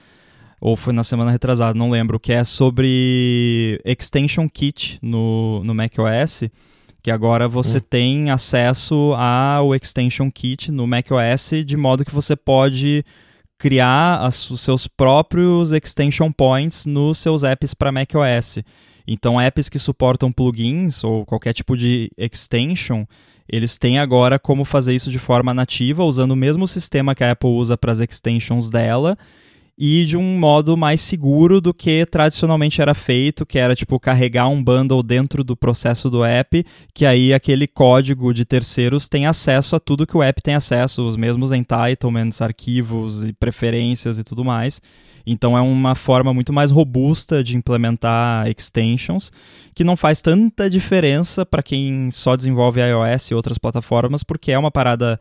[0.60, 6.44] ou foi na semana retrasada, não lembro, que é sobre Extension Kit no, no macOS
[7.02, 7.82] que agora você hum.
[7.90, 13.04] tem acesso ao Extension Kit no macOS, de modo que você pode
[13.58, 18.58] criar as, os seus próprios extension points nos seus apps para macOS.
[19.06, 23.04] Então, apps que suportam plugins ou qualquer tipo de extension,
[23.48, 27.32] eles têm agora como fazer isso de forma nativa, usando o mesmo sistema que a
[27.32, 29.16] Apple usa para as extensions dela
[29.84, 34.46] e de um modo mais seguro do que tradicionalmente era feito, que era tipo carregar
[34.46, 36.64] um bundle dentro do processo do app,
[36.94, 41.04] que aí aquele código de terceiros tem acesso a tudo que o app tem acesso,
[41.04, 44.80] os mesmos entitlements, arquivos e preferências e tudo mais.
[45.26, 49.32] Então é uma forma muito mais robusta de implementar extensions,
[49.74, 54.58] que não faz tanta diferença para quem só desenvolve iOS e outras plataformas, porque é
[54.58, 55.18] uma parada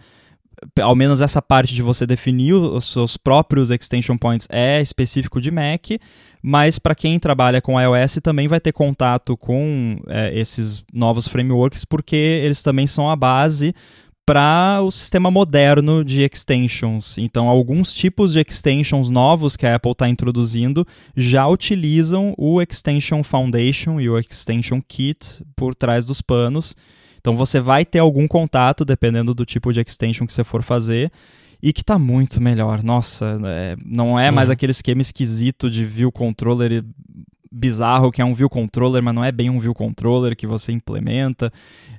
[0.79, 5.51] ao menos essa parte de você definir os seus próprios extension points é específico de
[5.51, 5.87] Mac,
[6.41, 11.85] mas para quem trabalha com iOS também vai ter contato com é, esses novos frameworks,
[11.85, 13.73] porque eles também são a base
[14.25, 17.17] para o sistema moderno de extensions.
[17.17, 23.23] Então, alguns tipos de extensions novos que a Apple está introduzindo já utilizam o Extension
[23.23, 26.75] Foundation e o Extension Kit por trás dos panos.
[27.21, 31.09] Então você vai ter algum contato, dependendo do tipo de extension que você for fazer,
[31.63, 32.83] e que está muito melhor.
[32.83, 34.53] Nossa, é, não é mais uhum.
[34.53, 36.83] aquele esquema esquisito de view controller
[37.51, 40.71] bizarro que é um view controller, mas não é bem um view controller que você
[40.71, 41.51] implementa.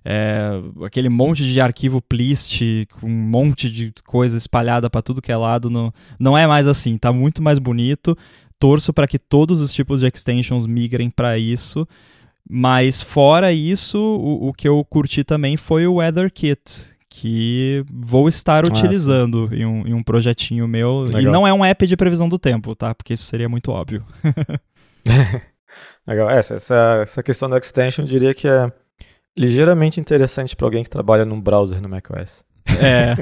[0.05, 0.51] É,
[0.85, 5.37] aquele monte de arquivo plist com um monte de coisa espalhada para tudo que é
[5.37, 5.69] lado.
[5.69, 8.17] No, não é mais assim, tá muito mais bonito.
[8.59, 11.87] Torço para que todos os tipos de extensions migrem para isso.
[12.49, 18.29] Mas fora isso, o, o, que eu curti também foi o Weather Kit, que vou
[18.29, 21.03] estar utilizando em um, em um, projetinho meu.
[21.03, 21.21] Legal.
[21.23, 22.95] E não é um app de previsão do tempo, tá?
[22.95, 24.05] Porque isso seria muito óbvio.
[26.07, 26.29] Legal.
[26.29, 28.73] Essa, essa, essa questão da extension eu diria que é
[29.39, 32.45] ligeiramente interessante para alguém que trabalha num browser no macOS.
[32.67, 33.15] É.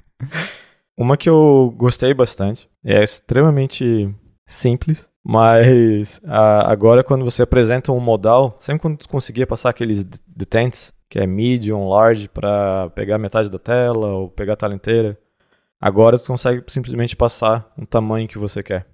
[0.96, 4.08] Uma que eu gostei bastante, é extremamente
[4.46, 10.04] simples, mas a, agora quando você apresenta um modal, sempre quando tu conseguia passar aqueles
[10.26, 15.18] detents, que é medium, large, para pegar metade da tela ou pegar a tela inteira,
[15.80, 18.86] agora tu consegue simplesmente passar um tamanho que você quer.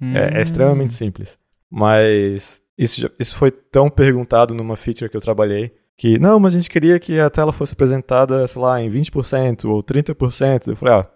[0.00, 0.16] Hum.
[0.16, 0.96] É, é, extremamente hum.
[0.96, 1.38] simples.
[1.68, 6.54] Mas isso, já, isso foi tão perguntado numa feature que eu trabalhei, que, não, mas
[6.54, 10.68] a gente queria que a tela fosse apresentada, sei lá, em 20% ou 30%.
[10.68, 11.08] Eu falei, ah,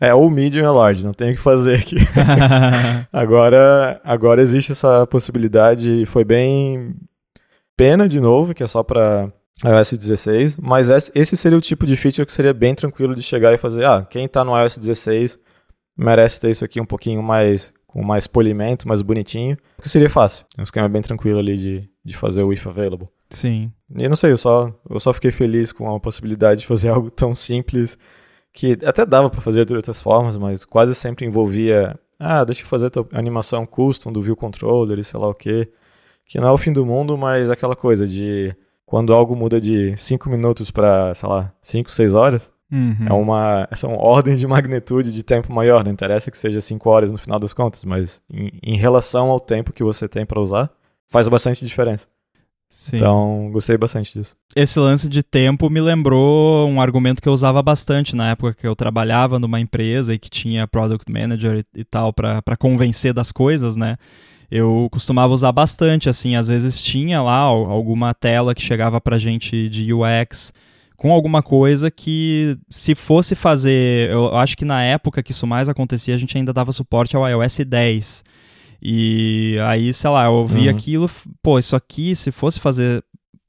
[0.00, 1.96] é, ou medium ou large, não tem o que fazer aqui.
[3.12, 6.94] agora, agora existe essa possibilidade foi bem
[7.76, 9.32] pena de novo, que é só para
[9.64, 13.54] iOS 16, mas esse seria o tipo de feature que seria bem tranquilo de chegar
[13.54, 15.38] e fazer, ah, quem está no iOS 16
[15.96, 20.44] merece ter isso aqui um pouquinho mais com mais polimento, mais bonitinho, porque seria fácil.
[20.58, 23.08] Um esquema bem tranquilo ali de, de fazer o if available.
[23.30, 23.72] Sim.
[23.96, 27.10] E não sei, eu só, eu só fiquei feliz com a possibilidade de fazer algo
[27.10, 27.98] tão simples
[28.56, 32.66] que até dava para fazer de outras formas, mas quase sempre envolvia, ah, deixa eu
[32.66, 35.68] fazer a animação custom do view controller e sei lá o que,
[36.24, 39.94] que não é o fim do mundo, mas aquela coisa de quando algo muda de
[39.94, 43.06] 5 minutos para, sei lá, 5, 6 horas, uhum.
[43.06, 47.12] é uma são ordens de magnitude de tempo maior, não interessa que seja 5 horas
[47.12, 50.70] no final das contas, mas em, em relação ao tempo que você tem para usar,
[51.06, 52.08] faz bastante diferença.
[52.68, 52.96] Sim.
[52.96, 54.36] Então, gostei bastante disso.
[54.54, 58.66] Esse lance de tempo me lembrou um argumento que eu usava bastante na época que
[58.66, 63.32] eu trabalhava numa empresa e que tinha product manager e, e tal para convencer das
[63.32, 63.96] coisas, né?
[64.50, 69.68] Eu costumava usar bastante, assim, às vezes tinha lá alguma tela que chegava pra gente
[69.68, 70.52] de UX
[70.96, 75.68] com alguma coisa que se fosse fazer, eu acho que na época que isso mais
[75.68, 78.24] acontecia, a gente ainda dava suporte ao iOS 10.
[78.82, 80.70] E aí, sei lá, eu vi uhum.
[80.70, 81.10] aquilo,
[81.42, 83.02] pô, isso aqui, se fosse fazer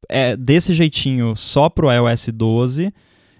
[0.10, 2.94] é, desse jeitinho só pro iOS 12,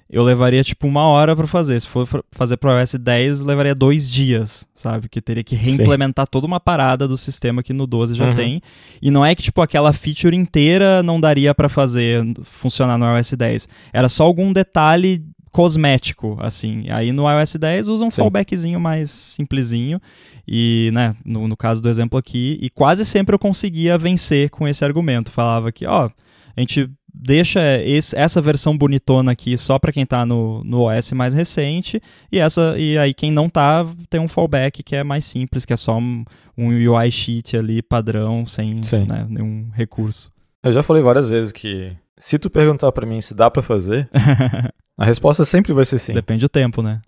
[0.10, 1.80] eu levaria tipo uma hora para fazer.
[1.80, 5.10] Se for fazer pro iOS 10, levaria dois dias, sabe?
[5.10, 6.32] Que teria que reimplementar Sim.
[6.32, 8.36] toda uma parada do sistema que no 12 já uhum.
[8.36, 8.62] tem.
[9.02, 13.34] E não é que tipo aquela feature inteira não daria para fazer funcionar no iOS
[13.34, 13.70] 10.
[13.92, 15.24] Era só algum detalhe
[15.58, 16.86] cosmético, assim.
[16.92, 18.22] Aí no iOS 10 usa um Sim.
[18.22, 20.00] fallbackzinho mais simplesinho.
[20.48, 24.68] E, né, no, no caso do exemplo aqui, e quase sempre eu conseguia vencer com
[24.68, 25.32] esse argumento.
[25.32, 26.12] Falava que, ó,
[26.56, 31.12] a gente deixa esse, essa versão bonitona aqui só para quem está no, no OS
[31.14, 32.00] mais recente
[32.32, 35.74] e essa e aí quem não tá tem um fallback que é mais simples, que
[35.74, 36.24] é só um,
[36.56, 38.76] um UI sheet ali padrão sem
[39.10, 40.32] né, nenhum recurso.
[40.64, 44.10] Eu já falei várias vezes que se tu perguntar para mim se dá para fazer,
[44.98, 46.14] a resposta sempre vai ser sim.
[46.14, 47.02] Depende do tempo, né?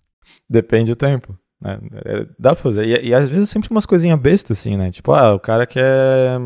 [0.50, 1.38] Depende do tempo.
[1.62, 1.80] Né?
[2.06, 2.86] É, dá pra fazer.
[2.86, 4.92] E, e, às vezes sempre umas coisinhas bestas, assim, né?
[4.92, 6.38] Tipo, ah, o cara quer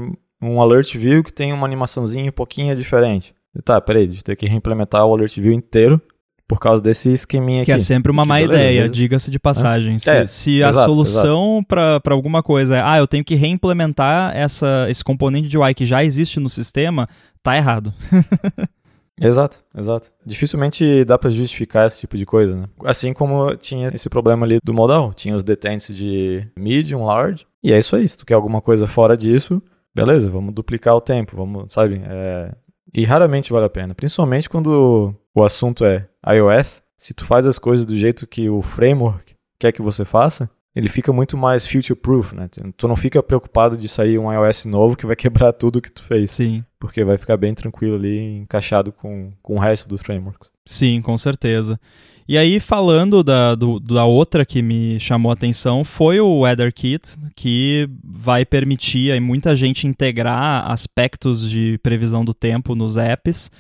[0.42, 3.36] um alert view que tem uma animaçãozinha um pouquinho diferente.
[3.56, 6.02] E tá, peraí, a gente tem que reimplementar o alert view inteiro
[6.48, 7.72] por causa desse esqueminha aqui.
[7.72, 9.96] Que é sempre uma má beleza, ideia, diga-se de passagem.
[9.96, 10.00] É.
[10.00, 14.36] Se, é, se exato, a solução para alguma coisa é, ah, eu tenho que reimplementar
[14.36, 17.08] essa, esse componente de UI que já existe no sistema,
[17.42, 17.94] tá errado.
[19.22, 20.12] Exato, exato.
[20.26, 22.66] Dificilmente dá para justificar esse tipo de coisa, né?
[22.84, 25.14] Assim como tinha esse problema ali do modal.
[25.14, 28.08] Tinha os detentes de medium, large, e é isso aí.
[28.08, 29.62] Se tu quer alguma coisa fora disso,
[29.94, 32.02] beleza, vamos duplicar o tempo, vamos, sabe?
[32.04, 32.54] É...
[32.94, 33.96] E raramente vale a pena.
[33.96, 36.84] Principalmente quando o assunto é iOS.
[36.96, 40.88] Se tu faz as coisas do jeito que o framework quer que você faça, ele
[40.88, 42.50] fica muito mais future-proof, né?
[42.78, 46.04] Tu não fica preocupado de sair um iOS novo que vai quebrar tudo que tu
[46.04, 46.32] fez.
[46.32, 46.64] Sim.
[46.80, 50.53] Porque vai ficar bem tranquilo ali, encaixado com, com o resto dos frameworks.
[50.66, 51.80] Sim, com certeza.
[52.28, 56.74] E aí, falando da, do, da outra que me chamou a atenção, foi o Weather
[56.74, 63.52] Kit, que vai permitir aí, muita gente integrar aspectos de previsão do tempo nos apps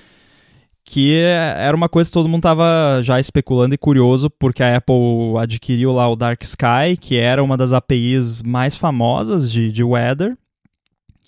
[0.85, 5.37] que era uma coisa que todo mundo estava já especulando e curioso, porque a Apple
[5.39, 10.37] adquiriu lá o Dark Sky, que era uma das APIs mais famosas de, de weather,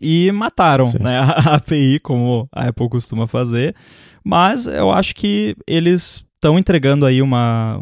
[0.02, 3.74] e mataram né, a API, como a Apple costuma fazer.
[4.26, 7.80] Mas eu acho que eles estão entregando aí uma,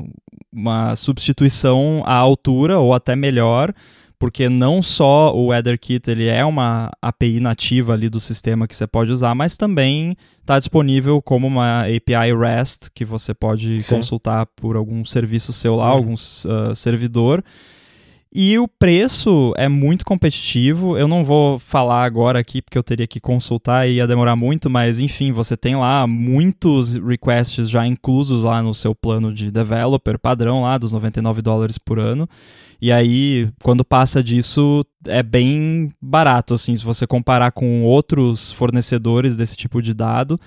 [0.52, 3.74] uma substituição à altura, ou até melhor,
[4.20, 8.86] porque não só o WeatherKit ele é uma API nativa ali do sistema que você
[8.86, 13.96] pode usar, mas também está disponível como uma API REST que você pode Sim.
[13.96, 15.92] consultar por algum serviço seu lá, uhum.
[15.92, 17.42] algum uh, servidor.
[18.36, 20.98] E o preço é muito competitivo.
[20.98, 24.72] Eu não vou falar agora aqui porque eu teria que consultar e ia demorar muito,
[24.72, 30.18] mas enfim, você tem lá muitos requests já inclusos lá no seu plano de developer
[30.18, 32.28] padrão lá dos 99 dólares por ano.
[32.82, 39.36] E aí, quando passa disso, é bem barato assim, se você comparar com outros fornecedores
[39.36, 40.40] desse tipo de dado.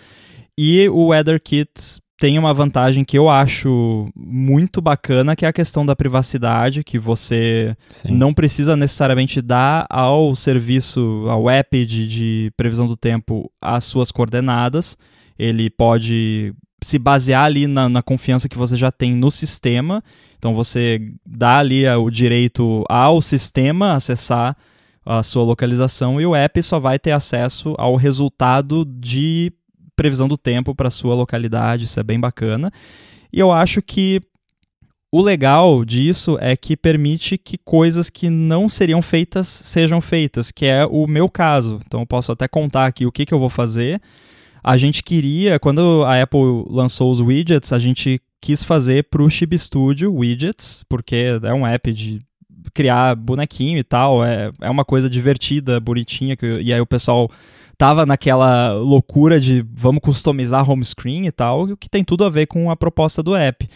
[0.58, 5.84] E o WeatherKit tem uma vantagem que eu acho muito bacana, que é a questão
[5.84, 8.12] da privacidade, que você Sim.
[8.12, 14.10] não precisa necessariamente dar ao serviço, ao app de, de previsão do tempo, as suas
[14.10, 14.96] coordenadas.
[15.38, 20.02] Ele pode se basear ali na, na, confiança que você já tem no sistema.
[20.38, 24.56] Então você dá ali o direito ao sistema acessar
[25.04, 29.52] a sua localização e o app só vai ter acesso ao resultado de
[29.96, 32.70] previsão do tempo para sua localidade, isso é bem bacana.
[33.32, 34.20] E eu acho que
[35.10, 40.66] o legal disso é que permite que coisas que não seriam feitas sejam feitas, que
[40.66, 41.80] é o meu caso.
[41.86, 44.00] Então eu posso até contar aqui o que, que eu vou fazer.
[44.62, 49.30] A gente queria, quando a Apple lançou os widgets, a gente quis fazer para o
[49.30, 52.20] Chib Studio widgets, porque é um app de
[52.74, 57.30] criar bonequinho e tal, é, é uma coisa divertida, bonitinha, que, e aí o pessoal
[57.78, 62.30] tava naquela loucura de vamos customizar home screen e tal, o que tem tudo a
[62.30, 63.68] ver com a proposta do app.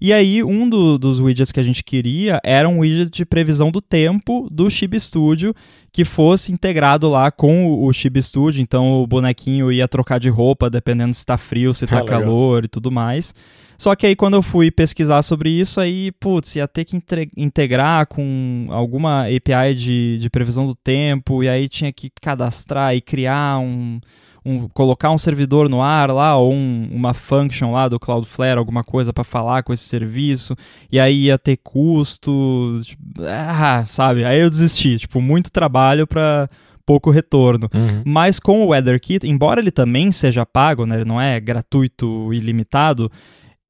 [0.00, 3.70] E aí, um do, dos widgets que a gente queria era um widget de previsão
[3.70, 5.54] do tempo do Chib Studio
[5.92, 8.60] que fosse integrado lá com o Chib Studio.
[8.60, 12.64] Então, o bonequinho ia trocar de roupa dependendo se está frio, se está ah, calor
[12.64, 13.34] e tudo mais.
[13.76, 17.00] Só que aí quando eu fui pesquisar sobre isso, aí, putz, ia ter que
[17.36, 23.00] integrar com alguma API de, de previsão do tempo, e aí tinha que cadastrar e
[23.00, 24.00] criar um,
[24.44, 28.84] um colocar um servidor no ar lá, ou um, uma function lá do Cloudflare, alguma
[28.84, 30.54] coisa para falar com esse serviço,
[30.92, 34.24] e aí ia ter custo, tipo, ah, sabe?
[34.24, 36.48] Aí eu desisti, tipo, muito trabalho para
[36.84, 37.68] pouco retorno.
[37.72, 38.02] Uhum.
[38.04, 43.10] Mas com o WeatherKit, embora ele também seja pago, né, ele não é gratuito ilimitado,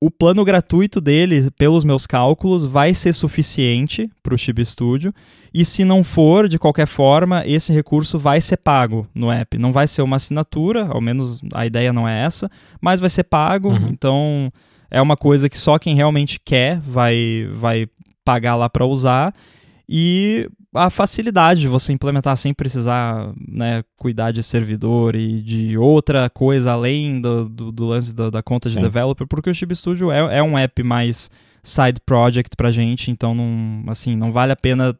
[0.00, 5.14] o plano gratuito dele, pelos meus cálculos, vai ser suficiente para o Chib Studio.
[5.52, 9.56] E se não for, de qualquer forma, esse recurso vai ser pago no app.
[9.56, 13.24] Não vai ser uma assinatura, ao menos a ideia não é essa, mas vai ser
[13.24, 13.70] pago.
[13.70, 13.88] Uhum.
[13.88, 14.52] Então
[14.90, 17.86] é uma coisa que só quem realmente quer vai, vai
[18.24, 19.34] pagar lá para usar.
[19.88, 26.28] E a facilidade de você implementar sem precisar né, cuidar de servidor e de outra
[26.28, 28.80] coisa além do, do, do lance da, da conta de Sim.
[28.80, 31.30] developer, porque o Chib Studio é, é um app mais
[31.62, 34.94] side project pra gente, então não, assim, não vale a pena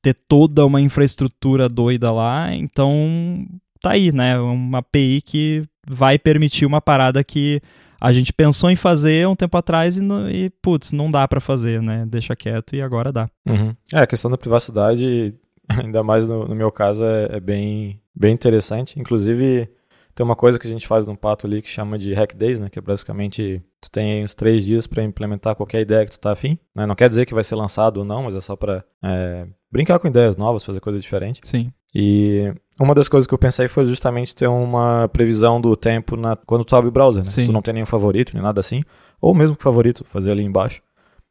[0.00, 3.44] ter toda uma infraestrutura doida lá, então
[3.82, 7.60] tá aí, né, uma API que vai permitir uma parada que
[8.00, 11.80] a gente pensou em fazer um tempo atrás e, e putz, não dá para fazer,
[11.80, 12.04] né?
[12.06, 13.28] Deixa quieto e agora dá.
[13.46, 13.74] Uhum.
[13.92, 15.34] É, a questão da privacidade,
[15.68, 18.98] ainda mais no, no meu caso, é, é, bem, bem interessante.
[18.98, 19.68] Inclusive,
[20.14, 22.58] tem uma coisa que a gente faz no Pato ali que chama de Hack Days,
[22.58, 22.68] né?
[22.70, 26.32] Que é basicamente, tu tem uns três dias para implementar qualquer ideia que tu tá
[26.32, 26.58] afim.
[26.74, 26.86] Né?
[26.86, 29.98] Não quer dizer que vai ser lançado ou não, mas é só para é, brincar
[29.98, 31.40] com ideias novas, fazer coisa diferente.
[31.44, 31.72] Sim.
[31.94, 36.36] E uma das coisas que eu pensei foi justamente ter uma previsão do tempo na,
[36.36, 37.28] quando tu abre o browser, né?
[37.28, 37.42] Sim.
[37.42, 38.82] Se tu não tem nenhum favorito, nem nada assim.
[39.20, 40.82] Ou mesmo favorito, fazer ali embaixo.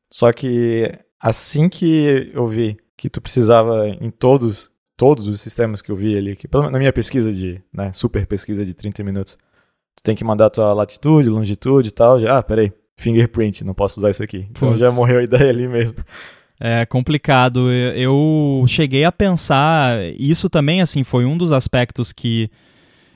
[0.10, 5.92] Só que assim que eu vi que tu precisava em todos, todos os sistemas que
[5.92, 9.38] eu vi ali, que na minha pesquisa de, né, super pesquisa de 30 minutos,
[9.96, 14.00] tu tem que mandar tua latitude, longitude e tal, já, ah, peraí, fingerprint, não posso
[14.00, 14.48] usar isso aqui.
[14.50, 15.98] Então já morreu a ideia ali mesmo.
[16.60, 17.72] É complicado.
[17.72, 22.50] Eu cheguei a pensar, isso também assim foi um dos aspectos que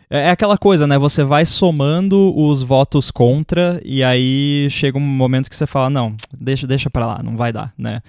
[0.09, 0.97] é, é aquela coisa, né?
[0.97, 6.15] Você vai somando os votos contra e aí chega um momento que você fala, não,
[6.37, 8.01] deixa, deixa para lá, não vai dar, né?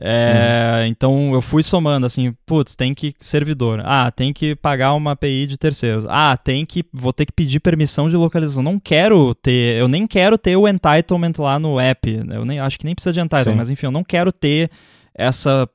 [0.00, 0.84] É.
[0.88, 3.82] Então eu fui somando assim, putz, tem que servidor.
[3.84, 6.06] Ah, tem que pagar uma API de terceiros.
[6.08, 8.62] Ah, tem que vou ter que pedir permissão de localização.
[8.62, 12.08] Não quero ter, eu nem quero ter o entitlement lá no app.
[12.30, 13.56] Eu nem acho que nem precisa de entitlement, Sim.
[13.56, 14.70] mas enfim, eu não quero ter
[15.14, 15.68] essa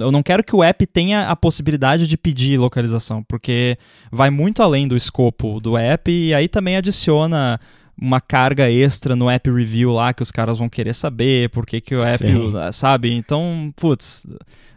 [0.00, 3.76] eu não quero que o app tenha a possibilidade de pedir localização, porque
[4.10, 7.60] vai muito além do escopo do app e aí também adiciona
[8.00, 11.80] uma carga extra no app review lá que os caras vão querer saber por que,
[11.80, 12.52] que o app, Sim.
[12.72, 13.12] sabe?
[13.12, 14.26] Então, putz,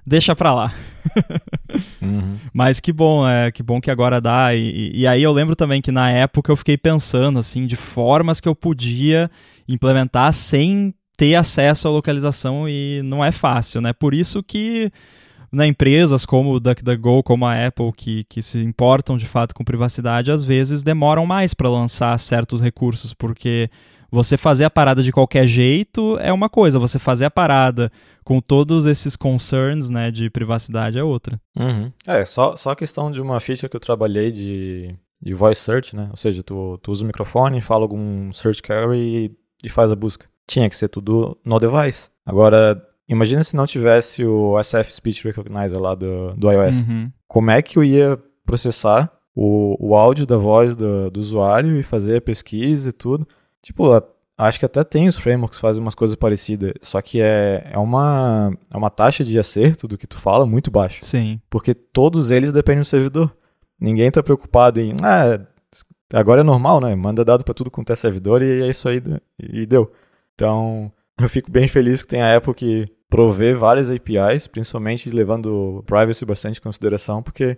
[0.05, 0.73] deixa pra lá.
[2.01, 2.37] uhum.
[2.53, 4.55] Mas que bom, é, que bom que agora dá.
[4.55, 8.39] E, e aí eu lembro também que na época eu fiquei pensando, assim, de formas
[8.39, 9.29] que eu podia
[9.67, 13.91] implementar sem ter acesso à localização e não é fácil, né?
[13.91, 14.89] Por isso que
[15.51, 19.63] né, empresas como o DuckDuckGo, como a Apple, que, que se importam de fato com
[19.63, 23.69] privacidade, às vezes demoram mais para lançar certos recursos, porque
[24.11, 27.91] você fazer a parada de qualquer jeito é uma coisa, você fazer a parada
[28.23, 31.39] com todos esses concerns né, de privacidade é outra.
[31.57, 31.91] Uhum.
[32.07, 35.95] É, só, só a questão de uma feature que eu trabalhei de, de voice search,
[35.95, 36.07] né?
[36.09, 39.31] Ou seja, tu, tu usa o microfone, fala algum search query e,
[39.63, 40.27] e faz a busca.
[40.47, 42.09] Tinha que ser tudo no device.
[42.25, 46.85] Agora, Imagina se não tivesse o SF Speech Recognizer lá do, do iOS.
[46.85, 47.11] Uhum.
[47.27, 51.83] Como é que eu ia processar o, o áudio da voz do, do usuário e
[51.83, 53.27] fazer a pesquisa e tudo?
[53.61, 53.99] Tipo,
[54.39, 57.77] Acho que até tem os frameworks que fazem umas coisas parecidas, só que é, é,
[57.77, 61.03] uma, é uma taxa de acerto do que tu fala muito baixa.
[61.03, 61.41] Sim.
[61.49, 63.35] Porque todos eles dependem do servidor.
[63.77, 65.45] Ninguém tá preocupado em, ah,
[66.13, 66.95] agora é normal, né?
[66.95, 69.03] Manda dado para tudo quanto é servidor e é isso aí,
[69.37, 69.91] e deu.
[70.35, 70.89] Então,
[71.19, 76.23] eu fico bem feliz que tem a Apple que provê várias APIs, principalmente levando privacy
[76.25, 77.57] bastante em consideração, porque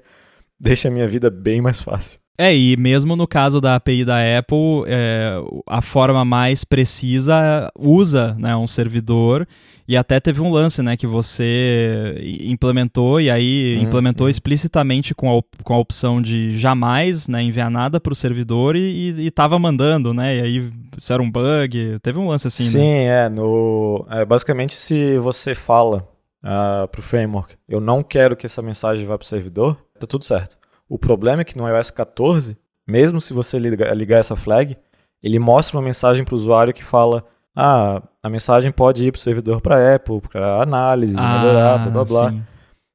[0.62, 2.20] deixa a minha vida bem mais fácil.
[2.38, 5.34] É, e mesmo no caso da API da Apple, é,
[5.68, 9.48] a forma mais precisa usa né, um servidor
[9.88, 15.38] e até teve um lance né, que você implementou e aí uhum, implementou explicitamente com
[15.38, 20.14] a, com a opção de jamais né, enviar nada para o servidor e estava mandando,
[20.14, 20.38] né?
[20.38, 23.26] E aí isso era um bug, teve um lance assim, Sim, né?
[23.26, 26.08] é, no, é, basicamente se você fala
[26.44, 30.08] uh, para o framework, eu não quero que essa mensagem vá para o servidor, tá
[30.08, 30.58] tudo certo.
[30.90, 34.78] O problema é que no iOS 14, mesmo se você ligar, ligar essa flag,
[35.24, 37.26] ele mostra uma mensagem para o usuário que fala:
[37.56, 41.92] ah, a mensagem pode ir para o servidor para Apple, para análise, ah, melhorar, blá
[41.92, 42.44] blá blá.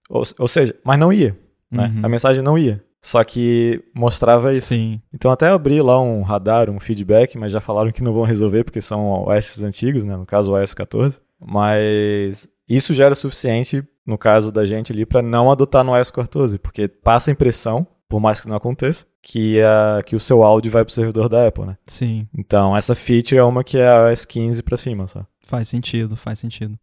[0.08, 1.36] Ou, ou, seja, mas não ia.
[1.70, 1.92] Né?
[1.96, 2.06] Uhum.
[2.06, 2.82] A mensagem não ia.
[3.02, 4.68] Só que mostrava isso.
[4.68, 5.00] Sim.
[5.12, 8.64] Então até abri lá um radar, um feedback, mas já falaram que não vão resolver
[8.64, 10.16] porque são OS antigos, né?
[10.16, 11.20] No caso o OS 14.
[11.40, 16.10] Mas isso já era suficiente no caso da gente ali, para não adotar no iOS
[16.10, 20.42] 14, porque passa a impressão, por mais que não aconteça, que, a, que o seu
[20.44, 21.76] áudio vai para o servidor da Apple, né?
[21.86, 22.28] Sim.
[22.36, 25.26] Então, essa feature é uma que é a iOS 15 para cima, só.
[25.44, 26.78] Faz sentido, faz sentido.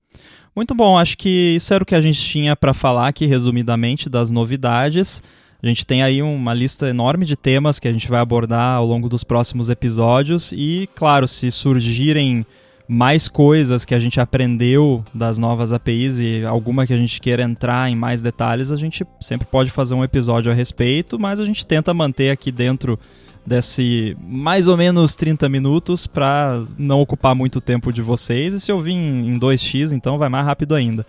[0.55, 4.09] Muito bom, acho que isso era o que a gente tinha para falar aqui, resumidamente,
[4.09, 5.24] das novidades.
[5.61, 8.86] A gente tem aí uma lista enorme de temas que a gente vai abordar ao
[8.86, 12.45] longo dos próximos episódios e, claro, se surgirem
[12.94, 17.41] mais coisas que a gente aprendeu das novas APIs e alguma que a gente queira
[17.41, 21.46] entrar em mais detalhes, a gente sempre pode fazer um episódio a respeito, mas a
[21.46, 23.00] gente tenta manter aqui dentro
[23.46, 28.54] desse mais ou menos 30 minutos para não ocupar muito tempo de vocês.
[28.54, 31.06] E se eu vim em 2x, então vai mais rápido ainda.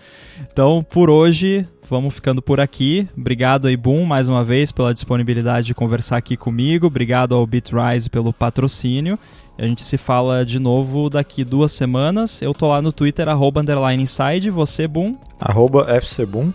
[0.51, 3.07] Então, por hoje, vamos ficando por aqui.
[3.16, 6.87] Obrigado aí, Boom, mais uma vez pela disponibilidade de conversar aqui comigo.
[6.87, 9.18] Obrigado ao Bitrise pelo patrocínio.
[9.57, 12.42] A gente se fala de novo daqui duas semanas.
[12.42, 14.50] Eu tô lá no Twitter, arroba underline inside.
[14.50, 15.16] Você, Boom?
[15.40, 16.52] Arroba FCBoom.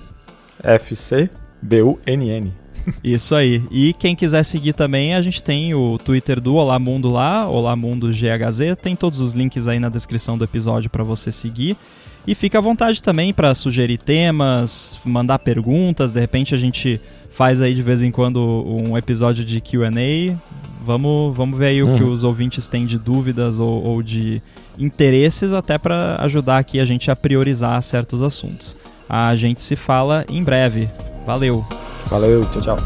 [0.62, 2.54] F-C-B-U-N-N.
[3.04, 3.64] Isso aí.
[3.72, 7.76] E quem quiser seguir também, a gente tem o Twitter do Olá Mundo lá, Olá
[7.76, 8.76] Mundo GHZ.
[8.82, 11.78] Tem todos os links aí na descrição do episódio para você seguir.
[12.28, 16.12] E fica à vontade também para sugerir temas, mandar perguntas.
[16.12, 17.00] De repente a gente
[17.32, 19.90] faz aí de vez em quando um episódio de QA.
[20.82, 21.94] Vamos, vamos ver aí hum.
[21.94, 22.12] o que uhum.
[22.12, 24.42] os ouvintes têm de dúvidas ou, ou de
[24.78, 28.78] interesses, até para ajudar aqui a gente a priorizar certos assuntos.
[29.08, 30.90] A gente se fala em breve.
[31.26, 31.66] Valeu!
[32.08, 32.78] Valeu, tchau, tchau.